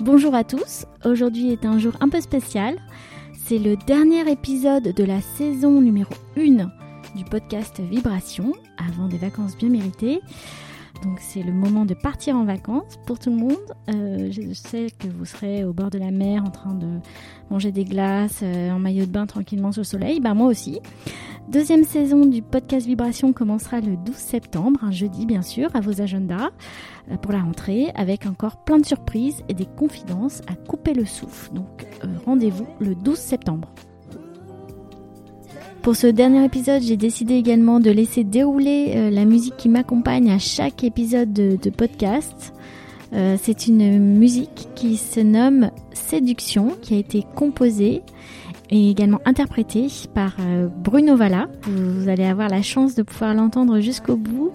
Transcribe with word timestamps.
Bonjour 0.00 0.34
à 0.34 0.42
tous, 0.42 0.86
aujourd'hui 1.04 1.52
est 1.52 1.64
un 1.64 1.78
jour 1.78 1.92
un 2.00 2.08
peu 2.08 2.20
spécial. 2.20 2.76
C'est 3.46 3.58
le 3.58 3.76
dernier 3.76 4.28
épisode 4.28 4.92
de 4.92 5.04
la 5.04 5.20
saison 5.20 5.80
numéro 5.80 6.12
1 6.36 6.42
du 7.16 7.24
podcast 7.24 7.80
Vibration, 7.80 8.52
avant 8.76 9.06
des 9.06 9.18
vacances 9.18 9.56
bien 9.56 9.68
méritées. 9.68 10.20
Donc 11.04 11.18
c'est 11.20 11.42
le 11.42 11.52
moment 11.52 11.84
de 11.84 11.94
partir 11.94 12.34
en 12.36 12.44
vacances 12.44 12.98
pour 13.06 13.20
tout 13.20 13.30
le 13.30 13.36
monde. 13.36 13.74
Euh, 13.88 14.32
je 14.32 14.52
sais 14.52 14.88
que 14.98 15.06
vous 15.06 15.26
serez 15.26 15.64
au 15.64 15.72
bord 15.72 15.90
de 15.90 15.98
la 15.98 16.10
mer 16.10 16.42
en 16.44 16.50
train 16.50 16.74
de 16.74 16.98
manger 17.50 17.70
des 17.70 17.84
glaces 17.84 18.40
euh, 18.42 18.70
en 18.70 18.80
maillot 18.80 19.06
de 19.06 19.10
bain 19.10 19.26
tranquillement 19.26 19.70
sur 19.70 19.82
le 19.82 19.86
soleil. 19.86 20.18
Bah 20.18 20.34
moi 20.34 20.48
aussi. 20.48 20.80
Deuxième 21.48 21.84
saison 21.84 22.24
du 22.24 22.40
podcast 22.40 22.86
Vibration 22.86 23.34
commencera 23.34 23.80
le 23.80 23.96
12 23.96 24.14
septembre, 24.16 24.80
un 24.82 24.90
jeudi 24.90 25.26
bien 25.26 25.42
sûr, 25.42 25.68
à 25.74 25.80
vos 25.80 26.00
agendas 26.00 26.50
euh, 27.10 27.16
pour 27.16 27.32
la 27.32 27.42
rentrée, 27.42 27.92
avec 27.94 28.26
encore 28.26 28.56
plein 28.64 28.78
de 28.78 28.86
surprises 28.86 29.42
et 29.50 29.54
des 29.54 29.66
confidences 29.66 30.40
à 30.48 30.54
couper 30.54 30.94
le 30.94 31.04
souffle. 31.04 31.52
Donc 31.52 31.86
rendez-vous 32.24 32.66
le 32.80 32.94
12 32.94 33.18
septembre. 33.18 33.68
Pour 35.82 35.96
ce 35.96 36.06
dernier 36.06 36.42
épisode, 36.42 36.80
j'ai 36.80 36.96
décidé 36.96 37.34
également 37.34 37.78
de 37.78 37.90
laisser 37.90 38.24
dérouler 38.24 38.94
euh, 38.96 39.10
la 39.10 39.26
musique 39.26 39.58
qui 39.58 39.68
m'accompagne 39.68 40.30
à 40.30 40.38
chaque 40.38 40.82
épisode 40.82 41.30
de, 41.34 41.70
podcast. 41.70 42.54
Euh, 43.12 43.36
c'est 43.40 43.66
une 43.66 43.98
musique 44.16 44.68
qui 44.74 44.96
se 44.96 45.20
nomme 45.20 45.70
Séduction, 45.92 46.70
qui 46.80 46.94
a 46.94 46.96
été 46.96 47.22
composée 47.34 48.02
et 48.70 48.90
également 48.90 49.20
interprétée 49.24 49.88
par 50.14 50.36
euh, 50.40 50.68
Bruno 50.68 51.16
Valla. 51.16 51.48
Vous, 51.62 52.08
allez 52.08 52.24
avoir 52.24 52.48
la 52.48 52.62
chance 52.62 52.94
de 52.94 53.02
pouvoir 53.02 53.34
l'entendre 53.34 53.80
jusqu'au 53.80 54.16
bout. 54.16 54.52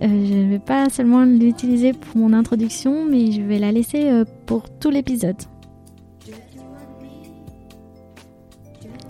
je 0.00 0.06
ne 0.06 0.50
vais 0.50 0.58
pas 0.58 0.88
seulement 0.88 1.24
l'utiliser 1.24 1.92
pour 1.92 2.16
mon 2.16 2.32
introduction, 2.32 3.04
mais 3.04 3.32
je 3.32 3.42
vais 3.42 3.58
la 3.58 3.72
laisser 3.72 4.22
pour 4.46 4.70
tout 4.70 4.90
l'épisode. 4.90 5.36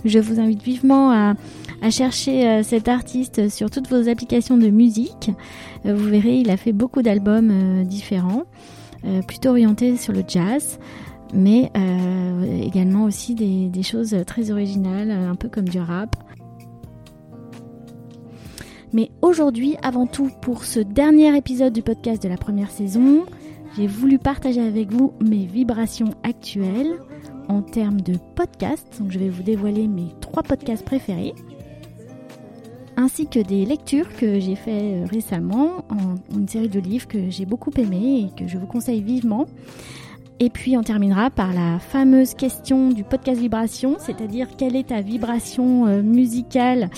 Je 0.05 0.19
vous 0.19 0.41
invite 0.41 0.63
vivement 0.63 1.11
à, 1.11 1.35
chercher 1.91 2.47
euh, 2.47 2.63
cet 2.63 2.89
artiste 2.89 3.49
sur 3.49 3.71
toutes 3.71 3.89
vos 3.89 4.09
applications 4.09 4.57
de 4.57 4.69
musique. 4.69 5.31
Euh, 5.87 5.95
vous 5.95 6.05
verrez, 6.05 6.37
il 6.37 6.51
a 6.51 6.57
fait 6.57 6.73
beaucoup 6.73 7.03
d'albums 7.03 7.51
euh, 7.51 7.85
différents, 7.85 8.45
plutôt 9.27 9.51
orientés 9.51 9.97
sur 9.97 10.13
le 10.13 10.23
jazz, 10.29 10.79
mais 11.33 11.71
également 12.63 13.05
aussi 13.05 13.35
des, 13.35 13.83
choses 13.83 14.17
très 14.27 14.51
originales, 14.51 15.11
un 15.11 15.35
peu 15.35 15.49
comme 15.49 15.69
du 15.69 15.79
rap. 15.79 16.17
Mais 18.93 19.11
aujourd'hui, 19.23 19.77
avant 19.83 20.07
tout, 20.07 20.31
pour 20.43 20.65
ce 20.65 20.81
dernier 20.81 21.37
épisode 21.37 21.73
du 21.73 21.83
podcast 21.83 22.23
de 22.23 22.29
la 22.29 22.37
première 22.37 22.71
saison, 22.71 23.25
j'ai 23.77 23.87
voulu 23.87 24.19
partager 24.19 24.61
avec 24.61 24.91
vous 24.93 25.13
mes 25.21 25.47
vibrations 25.47 26.13
actuelles 26.25 26.99
en 27.49 27.63
termes 27.63 28.01
de 28.01 28.15
podcasts. 28.35 29.01
Donc 29.01 29.13
je 29.13 29.19
vais 29.21 29.29
vous 29.29 29.45
dévoiler 29.45 29.87
mes 29.87 30.09
trois 30.21 30.43
podcasts 30.43 30.85
préférés 30.85 31.35
ainsi 33.01 33.27
que 33.27 33.41
des 33.41 33.65
lectures 33.65 34.15
que 34.17 34.39
j'ai 34.39 34.55
fait 34.55 35.03
euh, 35.03 35.07
récemment, 35.11 35.85
en, 35.89 36.37
une 36.37 36.49
série 36.49 36.69
de 36.69 36.81
livres 36.81 37.09
que 37.09 37.31
j'ai 37.31 37.47
beaucoup 37.47 37.71
aimé 37.77 38.29
et 38.29 38.39
que 38.39 38.49
je 38.49 38.59
vous 38.59 38.67
conseille 38.67 39.01
vivement. 39.01 39.47
Et 40.43 40.49
puis 40.49 40.79
on 40.79 40.83
terminera 40.83 41.29
par 41.29 41.53
la 41.53 41.79
fameuse 41.79 42.33
question 42.33 42.89
du 42.89 43.05
podcast 43.05 43.39
vibration, 43.39 43.97
c'est-à-dire 43.99 44.49
quelle 44.57 44.75
est 44.75 44.89
ta 44.89 45.03
vibration 45.03 45.87
euh, 45.87 46.01
musicale 46.01 46.89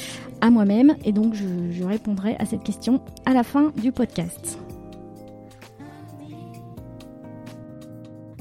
à 0.41 0.51
moi-même? 0.51 0.95
Et 1.05 1.11
donc 1.11 1.35
je 1.35 1.83
répondrai 1.85 2.37
à 2.39 2.47
cette 2.47 2.63
question 2.63 3.01
à 3.27 3.35
la 3.35 3.43
fin 3.43 3.73
du 3.77 3.91
podcast. 3.91 4.59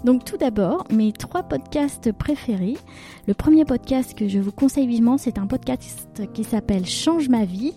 Donc 0.04 0.26
tout 0.26 0.38
d'abord, 0.38 0.86
mes 0.92 1.12
trois 1.12 1.44
podcasts 1.44 2.12
préférés. 2.12 2.78
Le 3.28 3.34
premier 3.34 3.66
podcast 3.66 4.17
que 4.17 4.28
je 4.28 4.39
vous 4.39 4.52
conseille 4.52 4.88
vivement, 4.88 5.17
c'est 5.17 5.38
un 5.38 5.48
podcast 5.48 6.10
qui 6.34 6.44
s'appelle 6.44 6.86
Change 6.86 7.30
ma 7.30 7.45
vie 7.45 7.73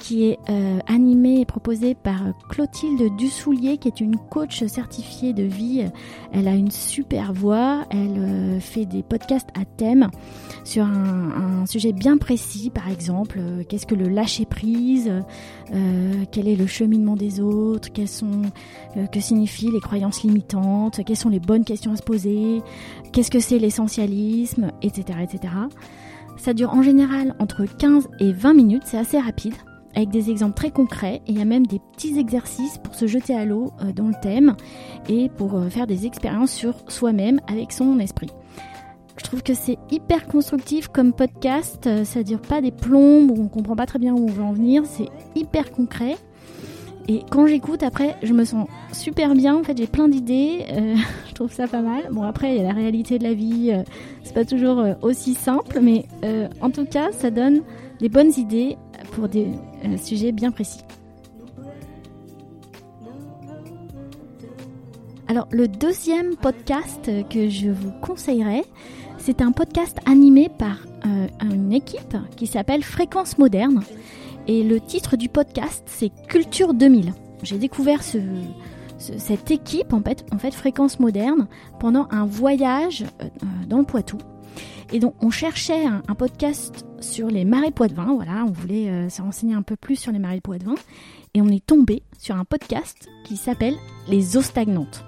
qui 0.00 0.24
est 0.24 0.38
euh, 0.48 0.78
animée 0.88 1.40
et 1.40 1.44
proposée 1.44 1.94
par 1.94 2.20
Clotilde 2.48 3.14
Dussoulier, 3.16 3.76
qui 3.78 3.86
est 3.86 4.00
une 4.00 4.16
coach 4.16 4.64
certifiée 4.64 5.32
de 5.32 5.44
vie. 5.44 5.84
Elle 6.32 6.48
a 6.48 6.54
une 6.54 6.70
super 6.70 7.32
voix, 7.32 7.84
elle 7.90 8.18
euh, 8.18 8.60
fait 8.60 8.86
des 8.86 9.02
podcasts 9.02 9.50
à 9.54 9.64
thème 9.64 10.08
sur 10.64 10.84
un, 10.84 11.66
sujet 11.66 11.92
bien 11.92 12.16
précis, 12.16 12.70
par 12.70 12.88
exemple, 12.88 13.38
euh, 13.38 13.62
qu'est-ce 13.68 13.86
que 13.86 13.94
le 13.94 14.08
lâcher 14.08 14.46
prise, 14.46 15.12
quel 16.32 16.48
est 16.48 16.56
le 16.56 16.66
cheminement 16.66 17.14
des 17.14 17.40
autres, 17.40 17.92
quelles 17.92 18.08
sont, 18.08 18.42
que 19.12 19.20
signifient 19.20 19.70
les 19.70 19.80
croyances 19.80 20.22
limitantes, 20.24 21.00
quelles 21.04 21.16
sont 21.16 21.28
les 21.28 21.38
bonnes 21.38 21.59
questions 21.64 21.92
à 21.92 21.96
se 21.96 22.02
poser, 22.02 22.62
qu'est-ce 23.12 23.30
que 23.30 23.40
c'est 23.40 23.58
l'essentialisme, 23.58 24.72
etc., 24.82 25.18
etc. 25.22 25.54
Ça 26.36 26.54
dure 26.54 26.72
en 26.72 26.82
général 26.82 27.34
entre 27.38 27.64
15 27.64 28.08
et 28.18 28.32
20 28.32 28.54
minutes, 28.54 28.82
c'est 28.86 28.98
assez 28.98 29.18
rapide 29.18 29.54
avec 29.94 30.10
des 30.10 30.30
exemples 30.30 30.54
très 30.54 30.70
concrets 30.70 31.20
et 31.26 31.32
il 31.32 31.38
y 31.38 31.42
a 31.42 31.44
même 31.44 31.66
des 31.66 31.80
petits 31.92 32.18
exercices 32.18 32.78
pour 32.78 32.94
se 32.94 33.06
jeter 33.06 33.34
à 33.34 33.44
l'eau 33.44 33.72
euh, 33.82 33.92
dans 33.92 34.08
le 34.08 34.14
thème 34.22 34.56
et 35.08 35.28
pour 35.28 35.56
euh, 35.56 35.68
faire 35.68 35.86
des 35.86 36.06
expériences 36.06 36.52
sur 36.52 36.74
soi-même 36.88 37.40
avec 37.48 37.72
son 37.72 37.98
esprit. 37.98 38.30
Je 39.16 39.24
trouve 39.24 39.42
que 39.42 39.54
c'est 39.54 39.78
hyper 39.90 40.26
constructif 40.28 40.88
comme 40.88 41.12
podcast, 41.12 41.86
euh, 41.86 42.04
ça 42.04 42.22
dure 42.22 42.40
pas 42.40 42.60
des 42.62 42.70
plombes 42.70 43.30
où 43.30 43.42
on 43.42 43.48
comprend 43.48 43.76
pas 43.76 43.86
très 43.86 43.98
bien 43.98 44.14
où 44.14 44.24
on 44.24 44.32
veut 44.32 44.42
en 44.42 44.52
venir, 44.52 44.84
c'est 44.86 45.08
hyper 45.34 45.72
concret. 45.72 46.16
Et 47.08 47.22
quand 47.30 47.46
j'écoute, 47.46 47.82
après, 47.82 48.16
je 48.22 48.32
me 48.32 48.44
sens 48.44 48.68
super 48.92 49.34
bien. 49.34 49.56
En 49.56 49.62
fait, 49.64 49.76
j'ai 49.76 49.86
plein 49.86 50.08
d'idées. 50.08 50.64
je 51.28 51.34
trouve 51.34 51.52
ça 51.52 51.66
pas 51.66 51.82
mal. 51.82 52.08
Bon, 52.12 52.22
après, 52.22 52.54
il 52.54 52.58
y 52.58 52.64
a 52.64 52.68
la 52.68 52.74
réalité 52.74 53.18
de 53.18 53.24
la 53.24 53.34
vie. 53.34 53.72
c'est 54.22 54.34
pas 54.34 54.44
toujours 54.44 54.84
aussi 55.02 55.34
simple, 55.34 55.80
mais 55.80 56.04
en 56.60 56.70
tout 56.70 56.84
cas, 56.84 57.10
ça 57.12 57.30
donne 57.30 57.62
des 58.00 58.08
bonnes 58.08 58.32
idées 58.36 58.76
pour 59.12 59.28
des 59.28 59.48
euh, 59.84 59.96
sujets 59.96 60.32
bien 60.32 60.50
précis. 60.50 60.80
Alors 65.28 65.46
le 65.52 65.68
deuxième 65.68 66.34
podcast 66.34 67.08
que 67.28 67.48
je 67.48 67.70
vous 67.70 67.92
conseillerais, 68.00 68.64
c'est 69.18 69.42
un 69.42 69.52
podcast 69.52 69.98
animé 70.04 70.48
par 70.48 70.78
euh, 71.06 71.28
une 71.42 71.72
équipe 71.72 72.16
qui 72.36 72.48
s'appelle 72.48 72.82
Fréquence 72.82 73.38
Moderne. 73.38 73.80
Et 74.46 74.62
le 74.62 74.80
titre 74.80 75.16
du 75.16 75.28
podcast, 75.28 75.84
c'est 75.86 76.10
Culture 76.28 76.74
2000. 76.74 77.12
J'ai 77.42 77.58
découvert 77.58 78.02
cette 78.02 79.50
équipe, 79.50 79.92
en 79.92 80.02
fait, 80.02 80.24
en 80.32 80.38
Fréquence 80.38 80.98
Moderne, 81.00 81.48
pendant 81.78 82.08
un 82.10 82.26
voyage 82.26 83.04
euh, 83.22 83.28
dans 83.68 83.78
le 83.78 83.84
Poitou. 83.84 84.18
Et 84.92 84.98
donc, 84.98 85.14
on 85.20 85.30
cherchait 85.30 85.84
un, 85.86 86.00
podcast 86.14 86.84
sur 87.00 87.28
les 87.28 87.44
marais 87.44 87.70
Poitevin. 87.70 88.12
Voilà, 88.14 88.44
on 88.46 88.50
voulait 88.50 88.88
euh, 88.88 89.08
se 89.08 89.22
renseigner 89.22 89.54
un 89.54 89.62
peu 89.62 89.76
plus 89.76 89.96
sur 89.96 90.12
les 90.12 90.18
marais 90.18 90.40
Poitevin. 90.40 90.74
Et 91.34 91.40
on 91.40 91.48
est 91.48 91.64
tombé 91.64 92.02
sur 92.18 92.34
un 92.34 92.44
podcast 92.44 93.08
qui 93.24 93.36
s'appelle 93.36 93.76
Les 94.08 94.36
eaux 94.36 94.42
stagnantes. 94.42 95.04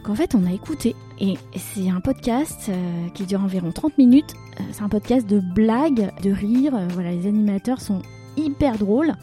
Donc 0.00 0.10
en 0.10 0.14
fait, 0.14 0.34
on 0.34 0.46
a 0.46 0.52
écouté. 0.52 0.96
Et 1.20 1.34
c'est 1.56 1.90
un 1.90 2.00
podcast 2.00 2.68
euh, 2.68 3.08
qui 3.14 3.24
dure 3.24 3.42
environ 3.42 3.70
30 3.70 3.98
minutes. 3.98 4.34
Euh, 4.58 4.64
c'est 4.72 4.82
un 4.82 4.88
podcast 4.88 5.26
de 5.26 5.40
blagues, 5.40 6.10
de 6.22 6.30
rire. 6.30 6.72
voilà, 6.94 7.12
les 7.12 7.26
animateurs 7.26 7.80
sont 7.80 8.02
hyper 8.36 8.78
drôles. 8.78 9.14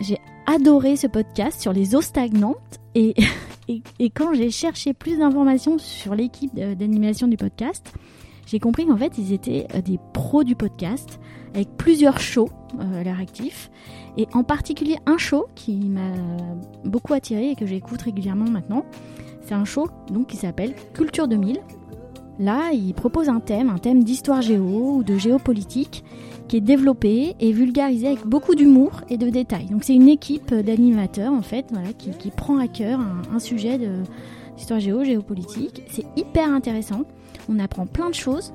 J'ai 0.00 0.18
adoré 0.46 0.96
ce 0.96 1.06
podcast 1.06 1.60
sur 1.60 1.72
les 1.72 1.94
eaux 1.94 2.00
stagnantes. 2.00 2.80
Et 2.94 3.14
Et, 3.68 4.10
quand 4.10 4.34
j'ai 4.34 4.50
cherché 4.50 4.92
plus 4.92 5.18
d'informations 5.18 5.78
sur 5.78 6.14
l'équipe 6.14 6.54
d'animation 6.54 7.28
du 7.28 7.36
podcast, 7.36 7.92
j'ai 8.46 8.58
compris 8.58 8.86
qu'en 8.86 8.96
fait, 8.96 9.18
ils 9.18 9.32
étaient 9.32 9.66
euh, 9.74 9.80
des 9.80 9.98
pros 10.12 10.44
du 10.44 10.56
podcast, 10.56 11.20
avec 11.54 11.68
plusieurs 11.76 12.20
shows 12.20 12.48
euh, 12.80 13.00
à 13.00 13.04
leur 13.04 13.20
actif, 13.20 13.70
et 14.16 14.26
en 14.32 14.42
particulier 14.42 14.96
un 15.06 15.16
show 15.16 15.46
qui 15.54 15.76
m'a 15.76 16.12
beaucoup 16.84 17.14
attiré 17.14 17.50
et 17.50 17.54
que 17.54 17.66
j'écoute 17.66 18.02
régulièrement 18.02 18.50
maintenant. 18.50 18.84
C'est 19.44 19.54
un 19.54 19.64
show 19.64 19.88
donc 20.10 20.28
qui 20.28 20.36
s'appelle 20.36 20.74
Culture 20.94 21.28
2000. 21.28 21.60
Là, 22.38 22.72
ils 22.72 22.94
proposent 22.94 23.28
un 23.28 23.40
thème, 23.40 23.68
un 23.68 23.78
thème 23.78 24.02
d'histoire 24.02 24.42
géo 24.42 24.96
ou 24.96 25.04
de 25.04 25.16
géopolitique, 25.16 26.04
qui 26.48 26.56
est 26.56 26.60
développé 26.60 27.34
et 27.40 27.52
vulgarisé 27.52 28.08
avec 28.08 28.26
beaucoup 28.26 28.54
d'humour 28.54 29.02
et 29.08 29.16
de 29.16 29.28
détails. 29.28 29.66
Donc 29.66 29.84
c'est 29.84 29.94
une 29.94 30.08
équipe 30.08 30.54
d'animateurs 30.54 31.32
en 31.32 31.42
fait, 31.42 31.66
qui, 32.18 32.30
prend 32.30 32.58
à 32.58 32.68
cœur 32.68 33.00
un, 33.32 33.38
sujet 33.38 33.78
d'histoire 34.56 34.80
géo, 34.80 35.04
géopolitique. 35.04 35.82
C'est 35.88 36.06
hyper 36.16 36.48
intéressant. 36.48 37.02
On 37.48 37.58
apprend 37.58 37.86
plein 37.86 38.10
de 38.10 38.14
choses. 38.14 38.52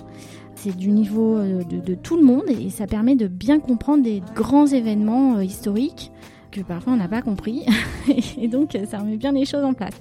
C'est 0.56 0.76
du 0.76 0.90
niveau 0.90 1.38
euh, 1.38 1.64
de, 1.64 1.94
tout 1.94 2.18
le 2.18 2.24
monde 2.24 2.46
et 2.50 2.72
ça 2.72 2.88
permet 2.88 3.16
de 3.16 3.28
bien 3.28 3.60
comprendre 3.60 4.04
des 4.04 4.24
grands 4.34 4.66
événements 4.66 5.38
euh, 5.38 5.44
historiques 5.44 6.12
que 6.50 6.62
parfois 6.62 6.94
on 6.94 6.98
n'a 6.98 7.08
pas 7.08 7.22
compris. 7.22 7.64
et 8.38 8.48
donc 8.48 8.76
ça 8.90 8.98
remet 9.00 9.18
bien 9.18 9.34
les 9.34 9.46
choses 9.46 9.64
en 9.64 9.74
place. 9.74 9.94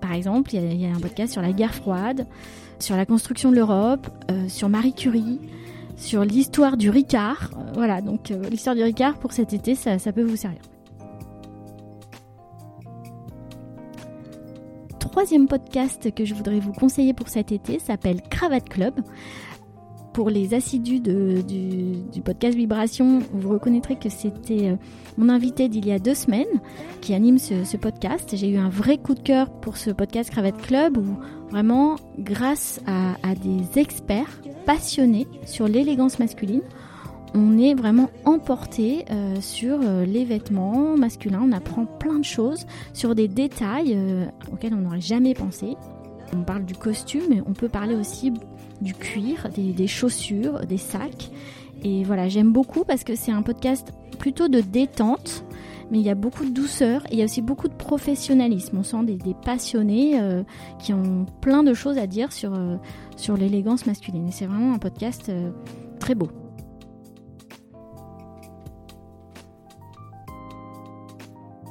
Par 0.00 0.12
exemple, 0.12 0.54
il 0.54 0.80
y, 0.80 0.86
a 0.86 0.90
un 0.90 1.00
podcast 1.00 1.32
sur 1.32 1.42
la 1.42 1.52
guerre 1.52 1.74
froide, 1.74 2.26
sur 2.78 2.96
la 2.96 3.06
construction 3.06 3.50
de 3.50 3.56
l'Europe, 3.56 4.08
euh, 4.30 4.48
sur 4.48 4.68
Marie 4.68 4.94
Curie, 4.94 5.40
sur 5.96 6.24
l'histoire 6.24 6.76
du 6.76 6.90
Ricard. 6.90 7.50
Euh, 7.56 7.72
voilà, 7.74 8.00
donc 8.00 8.30
euh, 8.30 8.48
l'histoire 8.50 8.76
du 8.76 8.82
Ricard 8.82 9.18
pour 9.18 9.32
cet 9.32 9.52
été, 9.52 9.74
ça, 9.74 9.98
peut 10.12 10.22
vous 10.22 10.36
servir. 10.36 10.60
troisième 14.98 15.48
podcast 15.48 16.12
que 16.14 16.26
je 16.26 16.34
voudrais 16.34 16.60
vous 16.60 16.74
conseiller 16.74 17.14
pour 17.14 17.28
cet 17.28 17.50
été 17.50 17.78
s'appelle 17.78 18.20
Cravate 18.28 18.68
Club. 18.68 19.00
Pour 20.16 20.30
les 20.30 20.54
assidus 20.54 21.00
du, 21.00 22.22
podcast 22.24 22.56
Vibration, 22.56 23.18
vous 23.34 23.50
reconnaîtrez 23.50 23.96
que 23.96 24.08
c'était 24.08 24.70
euh, 24.70 24.76
mon 25.18 25.28
invité 25.28 25.68
d'il 25.68 25.86
y 25.86 25.92
a 25.92 25.98
deux 25.98 26.14
semaines 26.14 26.46
qui 27.02 27.12
anime 27.12 27.36
ce, 27.36 27.76
podcast. 27.76 28.30
J'ai 28.32 28.48
eu 28.48 28.56
un 28.56 28.70
vrai 28.70 28.96
coup 28.96 29.12
de 29.12 29.20
cœur 29.20 29.50
pour 29.50 29.76
ce 29.76 29.90
podcast 29.90 30.30
Cravate 30.30 30.56
Club 30.62 30.96
où 30.96 31.04
vraiment, 31.50 31.96
grâce 32.18 32.80
à 32.86 33.34
des 33.34 33.78
experts 33.78 34.40
passionnés 34.64 35.26
sur 35.44 35.68
l'élégance 35.68 36.18
masculine, 36.18 36.62
on 37.34 37.58
est 37.58 37.74
vraiment 37.74 38.08
emporté 38.24 39.04
euh, 39.10 39.38
sur 39.42 39.80
euh, 39.82 40.06
les 40.06 40.24
vêtements 40.24 40.96
masculins. 40.96 41.42
On 41.44 41.52
apprend 41.52 41.84
plein 41.84 42.18
de 42.18 42.24
choses 42.24 42.64
sur 42.94 43.14
des 43.14 43.28
détails 43.28 43.98
auxquels 44.50 44.72
on 44.72 44.80
n'aurait 44.80 45.02
jamais 45.02 45.34
pensé. 45.34 45.76
On 46.34 46.42
parle 46.42 46.64
du 46.64 46.74
costume, 46.74 47.22
mais 47.30 47.42
on 47.46 47.52
peut 47.52 47.68
parler 47.68 47.94
aussi 47.94 48.32
du 48.80 48.94
cuir, 48.94 49.48
des, 49.54 49.86
chaussures, 49.86 50.60
des 50.66 50.78
sacs. 50.78 51.30
Et 51.82 52.04
voilà, 52.04 52.28
j'aime 52.28 52.52
beaucoup 52.52 52.84
parce 52.84 53.04
que 53.04 53.14
c'est 53.14 53.32
un 53.32 53.42
podcast 53.42 53.92
plutôt 54.18 54.48
de 54.48 54.60
détente, 54.60 55.44
mais 55.90 55.98
il 55.98 56.04
y 56.04 56.10
a 56.10 56.14
beaucoup 56.14 56.44
de 56.44 56.50
douceur 56.50 57.04
et 57.06 57.14
il 57.14 57.18
y 57.18 57.22
a 57.22 57.24
aussi 57.24 57.42
beaucoup 57.42 57.68
de 57.68 57.74
professionnalisme. 57.74 58.78
On 58.78 58.82
sent 58.82 59.04
des, 59.04 59.34
passionnés 59.44 60.20
qui 60.78 60.92
ont 60.92 61.26
plein 61.40 61.62
de 61.62 61.74
choses 61.74 61.98
à 61.98 62.06
dire 62.06 62.32
sur, 62.32 62.52
sur 63.16 63.36
l'élégance 63.36 63.86
masculine. 63.86 64.28
Et 64.28 64.32
c'est 64.32 64.46
vraiment 64.46 64.74
un 64.74 64.78
podcast 64.78 65.30
très 66.00 66.14
beau. 66.14 66.28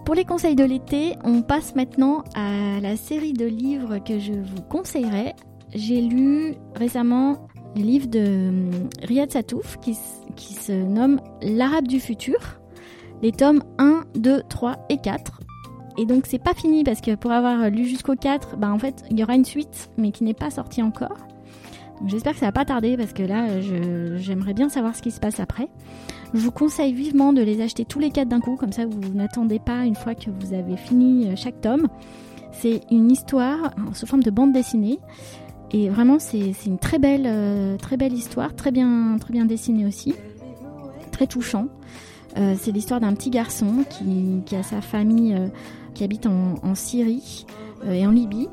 Pour 0.05 0.13
les 0.13 0.23
conseils 0.23 0.55
de 0.55 0.63
l'été, 0.63 1.15
on 1.23 1.41
passe 1.41 1.73
maintenant 1.73 2.23
à 2.35 2.79
la 2.79 2.95
série 2.95 3.33
de 3.33 3.47
livres 3.47 3.97
que 3.97 4.19
je 4.19 4.33
vous 4.33 4.61
conseillerais. 4.61 5.33
J'ai 5.73 5.99
lu 5.99 6.53
récemment 6.75 7.47
le 7.75 7.81
livre 7.81 8.05
de 8.05 8.49
hum, 8.49 8.89
Riyad 9.01 9.31
Satouf 9.31 9.77
qui, 9.81 9.95
se 9.95 10.71
nomme 10.71 11.19
L'Arabe 11.41 11.87
du 11.87 11.99
futur, 11.99 12.37
les 13.23 13.31
tomes 13.31 13.63
1, 13.79 14.03
2, 14.13 14.43
3 14.47 14.85
et 14.89 14.97
4. 14.97 15.41
Et 15.97 16.05
donc 16.05 16.25
c'est 16.27 16.43
pas 16.43 16.53
fini 16.53 16.83
parce 16.83 17.01
que 17.01 17.15
pour 17.15 17.31
avoir 17.31 17.71
lu 17.71 17.85
jusqu'au 17.85 18.15
4, 18.15 18.57
bah 18.57 18.71
en 18.71 18.77
fait 18.77 19.03
il 19.09 19.19
y 19.19 19.23
aura 19.23 19.33
une 19.33 19.43
suite 19.43 19.89
mais 19.97 20.11
qui 20.11 20.23
n'est 20.23 20.35
pas 20.35 20.51
sortie 20.51 20.83
encore. 20.83 21.17
J'espère 22.05 22.33
que 22.33 22.39
ça 22.39 22.47
va 22.47 22.51
pas 22.51 22.65
tarder 22.65 22.97
parce 22.97 23.13
que 23.13 23.23
là 23.23 23.61
j'aimerais 24.17 24.53
bien 24.53 24.69
savoir 24.69 24.95
ce 24.95 25.01
qui 25.01 25.11
se 25.11 25.19
passe 25.19 25.39
après. 25.39 25.69
Je 26.33 26.39
vous 26.39 26.51
conseille 26.51 26.93
vivement 26.93 27.31
de 27.31 27.41
les 27.41 27.61
acheter 27.61 27.85
tous 27.85 27.99
les 27.99 28.09
quatre 28.09 28.27
d'un 28.27 28.41
coup, 28.41 28.57
comme 28.57 28.73
ça 28.73 28.85
vous 28.85 29.13
n'attendez 29.13 29.59
pas 29.59 29.85
une 29.85 29.95
fois 29.95 30.15
que 30.15 30.29
vous 30.29 30.53
avez 30.53 30.75
fini 30.75 31.27
euh, 31.27 31.35
chaque 31.37 31.61
tome. 31.61 31.87
C'est 32.51 32.81
une 32.91 33.09
histoire 33.09 33.73
sous 33.93 34.05
forme 34.05 34.23
de 34.23 34.31
bande 34.31 34.51
dessinée. 34.51 34.99
Et 35.71 35.89
vraiment, 35.89 36.19
c'est 36.19 36.53
une 36.65 36.77
très 36.77 36.99
belle, 36.99 37.25
euh, 37.25 37.75
très 37.77 37.97
belle 37.97 38.13
histoire, 38.13 38.55
très 38.55 38.71
bien, 38.71 39.17
très 39.19 39.33
bien 39.33 39.45
dessinée 39.45 39.85
aussi, 39.85 40.13
très 41.11 41.27
touchant. 41.27 41.67
Euh, 42.37 42.55
c'est 42.59 42.71
l'histoire 42.71 42.99
d'un 42.99 43.13
petit 43.13 43.29
garçon 43.29 43.83
qui, 43.89 44.55
a 44.55 44.63
sa 44.63 44.81
famille 44.81 45.35
qui 45.93 46.03
habite 46.03 46.27
en, 46.27 46.75
Syrie 46.75 47.45
et 47.89 48.05
en 48.05 48.11
Libye. 48.11 48.47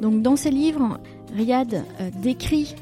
Donc 0.00 0.22
dans 0.22 0.36
ces 0.36 0.50
livres, 0.50 0.98
Riyad 1.34 1.84
décrit 2.20 2.74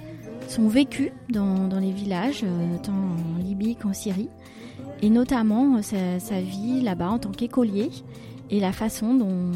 son 0.48 0.68
vécu 0.68 1.12
dans, 1.28 1.68
les 1.80 1.90
villages, 1.90 2.42
euh, 2.44 2.76
tant 2.82 2.92
en 2.92 3.42
Libye 3.42 3.76
qu'en 3.76 3.92
Syrie, 3.92 4.28
et 5.02 5.10
notamment 5.10 5.76
euh, 5.76 6.18
sa, 6.18 6.40
vie 6.40 6.80
là-bas 6.80 7.10
en 7.10 7.18
tant 7.18 7.30
qu'écolier 7.30 7.90
et 8.50 8.60
la 8.60 8.72
façon 8.72 9.14
dont, 9.14 9.52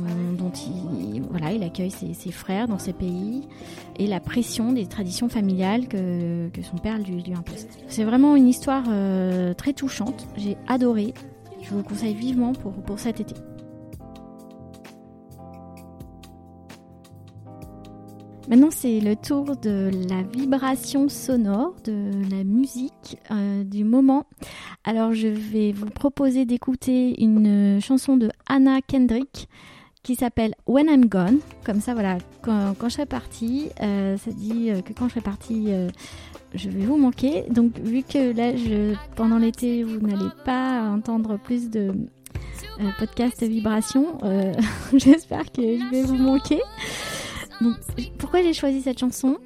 il, 1.52 1.62
accueille 1.62 1.90
ses, 1.90 2.32
frères 2.32 2.68
dans 2.68 2.78
ces 2.78 2.92
pays 2.92 3.42
et 3.98 4.06
la 4.06 4.18
pression 4.18 4.72
des 4.72 4.86
traditions 4.86 5.28
familiales 5.28 5.88
que, 5.88 6.48
son 6.62 6.78
père 6.78 6.98
lui, 6.98 7.22
impose. 7.36 7.66
C'est 7.88 8.04
vraiment 8.04 8.34
une 8.34 8.48
histoire 8.48 8.84
euh, 8.88 9.52
très 9.54 9.72
touchante, 9.72 10.26
j'ai 10.36 10.56
adoré, 10.68 11.12
je 11.62 11.70
vous 11.70 11.78
le 11.78 11.82
conseille 11.82 12.14
vivement 12.14 12.54
pour, 12.54 12.72
pour 12.72 12.98
cet 12.98 13.20
été. 13.20 13.34
Maintenant, 18.48 18.70
c'est 18.70 19.00
le 19.00 19.14
tour 19.14 19.56
de 19.56 19.90
la 20.08 20.22
vibration 20.22 21.10
sonore, 21.10 21.74
de 21.84 22.10
la 22.30 22.44
musique 22.44 23.18
euh, 23.30 23.62
du 23.62 23.84
moment. 23.84 24.24
Alors, 24.84 25.12
je 25.12 25.28
vais 25.28 25.72
vous 25.72 25.90
proposer 25.90 26.46
d'écouter 26.46 27.22
une 27.22 27.78
chanson 27.82 28.16
de 28.16 28.30
Anna 28.48 28.80
Kendrick 28.80 29.50
qui 30.02 30.14
s'appelle 30.14 30.54
When 30.66 30.86
I'm 30.88 31.04
Gone. 31.04 31.40
Comme 31.66 31.82
ça, 31.82 31.92
voilà, 31.92 32.16
quand, 32.40 32.74
je 32.84 32.88
serai 32.88 33.04
partie, 33.04 33.68
euh, 33.82 34.16
ça 34.16 34.30
dit 34.30 34.70
euh, 34.70 34.80
que 34.80 34.94
quand 34.94 35.08
je 35.08 35.10
serai 35.10 35.20
partie, 35.20 35.68
je 36.54 36.70
vais 36.70 36.86
vous 36.86 36.96
manquer. 36.96 37.44
Donc, 37.50 37.78
vu 37.78 38.02
que 38.02 38.34
là, 38.34 38.56
je, 38.56 38.94
pendant 39.14 39.36
l'été, 39.36 39.82
vous 39.82 40.00
n'allez 40.00 40.30
pas 40.46 40.84
entendre 40.88 41.38
plus 41.38 41.68
de 41.68 41.92
podcast 42.98 43.42
vibration, 43.42 44.18
j'espère 44.94 45.52
que 45.52 45.60
je 45.60 45.90
vais 45.90 46.02
vous 46.02 46.16
manquer 46.16 46.60
pourquoi 48.18 48.42
j'ai 48.42 48.52
choisi 48.52 48.82
cette 48.82 48.98
chanson? 48.98 49.38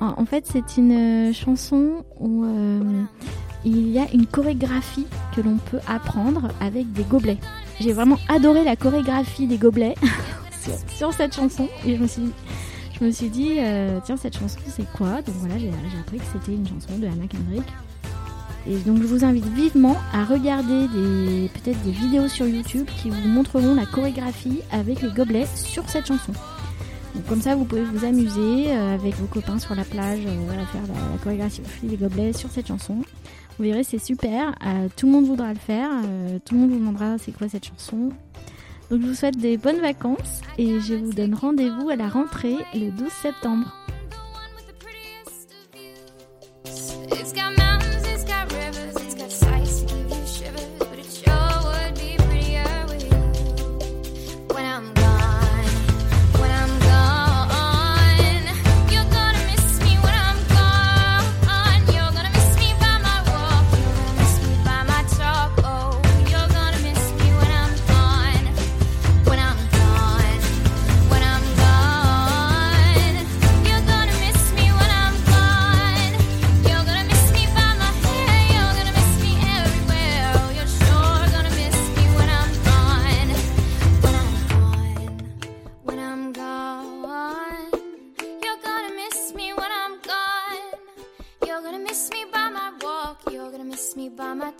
En 0.00 0.26
fait, 0.26 0.44
c'est 0.50 0.76
une 0.78 1.28
euh, 1.28 1.32
chanson 1.32 2.04
où 2.18 2.44
euh, 2.44 3.04
il 3.64 3.88
y 3.88 4.00
a 4.00 4.06
une 4.12 4.26
chorégraphie 4.26 5.06
que 5.34 5.40
l'on 5.40 5.58
peut 5.58 5.78
apprendre 5.86 6.48
avec 6.60 6.92
des 6.92 7.04
gobelets. 7.04 7.38
J'ai 7.78 7.92
vraiment 7.92 8.18
adoré 8.28 8.64
la 8.64 8.74
chorégraphie 8.74 9.46
des 9.46 9.58
gobelets 9.58 9.94
sur, 10.88 11.12
cette 11.12 11.36
chanson 11.36 11.68
et 11.86 11.94
je 11.94 12.02
me 12.02 12.08
suis, 12.08 12.30
je 12.98 13.04
me 13.04 13.12
suis 13.12 13.28
dit, 13.28 13.58
euh, 13.58 14.00
tiens, 14.04 14.16
cette 14.16 14.36
chanson, 14.36 14.58
c'est 14.66 14.90
quoi? 14.92 15.22
Donc 15.22 15.36
voilà, 15.36 15.56
j'ai 15.56 15.70
appris 16.00 16.18
que 16.18 16.24
c'était 16.32 16.56
une 16.56 16.66
chanson 16.66 16.98
de 16.98 17.06
Anna 17.06 17.28
Kendrick. 17.28 17.68
Et 18.66 18.76
donc 18.78 18.98
je 18.98 19.06
vous 19.06 19.24
invite 19.24 19.46
vivement 19.46 19.96
à 20.12 20.24
regarder 20.24 20.86
peut-être 21.54 21.80
des 21.82 21.90
vidéos 21.90 22.28
sur 22.28 22.46
YouTube 22.46 22.86
qui 22.96 23.10
vous 23.10 23.28
montreront 23.28 23.74
la 23.74 23.86
chorégraphie 23.86 24.60
avec 24.72 25.02
les 25.02 25.10
gobelets 25.10 25.46
sur 25.54 25.88
cette 25.88 26.06
chanson 26.06 26.32
comme 27.28 27.40
ça, 27.40 27.54
vous 27.54 27.64
pouvez 27.64 27.84
vous 27.84 28.04
amuser 28.04 28.72
euh, 28.72 28.94
avec 28.94 29.14
vos 29.16 29.26
copains 29.26 29.58
sur 29.58 29.74
la 29.74 29.84
plage 29.84 30.20
euh, 30.26 30.62
à 30.62 30.66
faire 30.66 30.82
la, 30.88 31.18
chorégraphie 31.18 31.62
des 31.82 31.96
gobelets 31.96 32.32
sur 32.32 32.50
cette 32.50 32.68
chanson. 32.68 32.96
Vous 33.58 33.64
verrez, 33.64 33.84
c'est 33.84 33.98
super. 33.98 34.54
Euh, 34.66 34.88
tout 34.96 35.06
le 35.06 35.12
monde 35.12 35.26
voudra 35.26 35.52
le 35.52 35.58
faire. 35.58 35.90
tout 36.44 36.54
le 36.54 36.60
monde 36.60 36.70
vous 36.70 36.78
demandera 36.78 37.18
c'est 37.18 37.32
quoi 37.32 37.48
cette 37.48 37.66
chanson. 37.66 38.10
Donc 38.90 39.02
je 39.02 39.06
vous 39.06 39.14
souhaite 39.14 39.38
des 39.38 39.56
bonnes 39.56 39.80
vacances 39.80 40.40
et 40.58 40.80
je 40.80 40.94
vous 40.94 41.12
donne 41.12 41.34
rendez-vous 41.34 41.90
à 41.90 41.96
la 41.96 42.08
rentrée 42.08 42.56
le 42.74 42.90
12 42.90 43.08
septembre. 43.10 43.72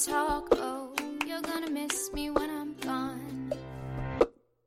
Talk. 0.06 0.71